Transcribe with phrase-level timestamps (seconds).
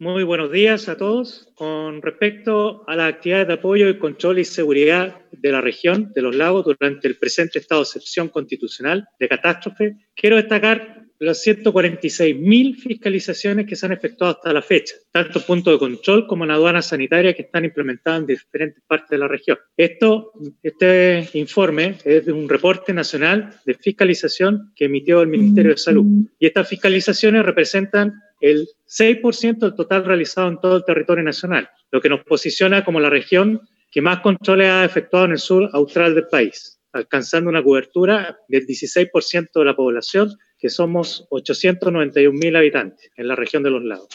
[0.00, 1.48] Muy buenos días a todos.
[1.56, 6.22] Con respecto a las actividades de apoyo y control y seguridad de la región de
[6.22, 12.76] los lagos durante el presente estado de excepción constitucional de catástrofe, quiero destacar las 146.000
[12.76, 16.86] fiscalizaciones que se han efectuado hasta la fecha, tanto puntos de control como en aduanas
[16.86, 19.58] sanitarias que están implementadas en diferentes partes de la región.
[19.76, 20.30] Esto,
[20.62, 26.06] este informe es de un reporte nacional de fiscalización que emitió el Ministerio de Salud.
[26.38, 32.00] Y estas fiscalizaciones representan el 6% del total realizado en todo el territorio nacional, lo
[32.00, 36.14] que nos posiciona como la región que más controles ha efectuado en el sur austral
[36.14, 43.28] del país, alcanzando una cobertura del 16% de la población, que somos 891.000 habitantes en
[43.28, 44.08] la región de los lagos.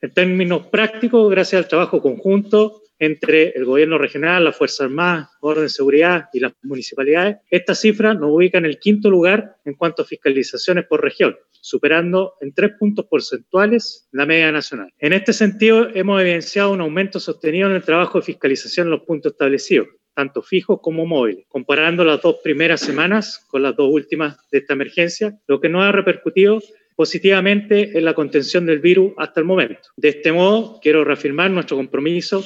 [0.00, 5.64] En términos prácticos, gracias al trabajo conjunto entre el gobierno regional, las Fuerzas Armadas, orden
[5.64, 10.02] de seguridad y las municipalidades, esta cifra nos ubica en el quinto lugar en cuanto
[10.02, 14.92] a fiscalizaciones por región, superando en tres puntos porcentuales la media nacional.
[14.98, 19.02] En este sentido, hemos evidenciado un aumento sostenido en el trabajo de fiscalización en los
[19.02, 24.38] puntos establecidos, tanto fijos como móviles, comparando las dos primeras semanas con las dos últimas
[24.50, 26.60] de esta emergencia, lo que nos ha repercutido
[26.96, 29.90] positivamente en la contención del virus hasta el momento.
[29.96, 32.42] De este modo, quiero reafirmar nuestro compromiso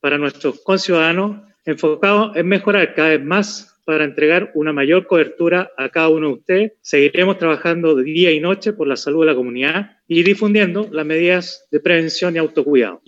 [0.00, 5.88] para nuestros conciudadanos enfocado en mejorar cada vez más para entregar una mayor cobertura a
[5.88, 6.72] cada uno de ustedes.
[6.82, 11.06] Seguiremos trabajando de día y noche por la salud de la comunidad y difundiendo las
[11.06, 13.00] medidas de prevención y autocuidado.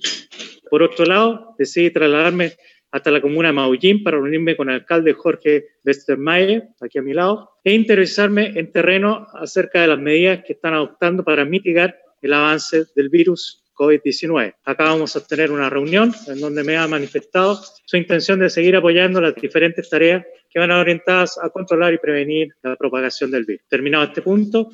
[0.71, 2.53] Por otro lado, decidí trasladarme
[2.93, 7.13] hasta la comuna de Maullín para reunirme con el alcalde Jorge Westermayer, aquí a mi
[7.13, 12.33] lado, e interesarme en terreno acerca de las medidas que están adoptando para mitigar el
[12.33, 14.57] avance del virus COVID-19.
[14.65, 18.77] Acá vamos a tener una reunión en donde me ha manifestado su intención de seguir
[18.77, 23.67] apoyando las diferentes tareas que van orientadas a controlar y prevenir la propagación del virus.
[23.69, 24.71] Terminado este punto,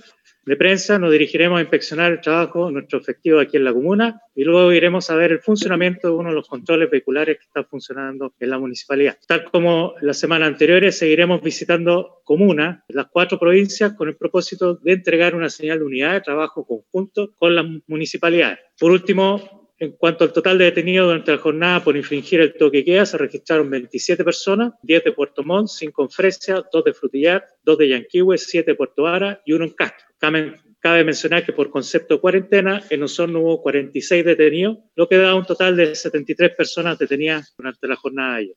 [0.46, 4.44] de prensa, nos dirigiremos a inspeccionar el trabajo, nuestro efectivo aquí en la comuna y
[4.44, 8.32] luego iremos a ver el funcionamiento de uno de los controles vehiculares que está funcionando
[8.38, 9.18] en la municipalidad.
[9.26, 14.92] Tal como las semanas anteriores, seguiremos visitando comunas las cuatro provincias con el propósito de
[14.92, 18.60] entregar una señal de unidad de trabajo conjunto con las municipalidades.
[18.78, 22.84] Por último, en cuanto al total de detenidos durante la jornada por infringir el toque
[22.84, 27.44] queda, se registraron 27 personas, 10 de Puerto Montt, 5 en Fresia, 2 de Frutillar,
[27.62, 30.06] 2 de Yanquihue, 7 de Puerto Vara y 1 en Castro.
[30.18, 35.34] Cabe, mencionar que por concepto de cuarentena, en Osorno hubo 46 detenidos, lo que da
[35.34, 38.56] un total de 73 personas detenidas durante la jornada de ayer.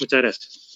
[0.00, 0.69] Muchas gracias.